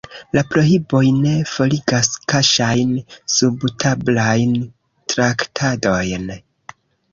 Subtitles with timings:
[0.35, 2.95] La prohiboj ne forigas kaŝajn,
[3.35, 4.59] subtablajn
[5.15, 6.29] traktadojn.